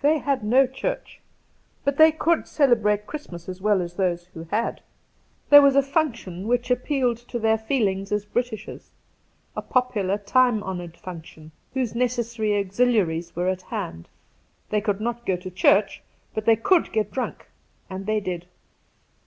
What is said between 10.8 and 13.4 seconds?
function, whose necessary auxiliaries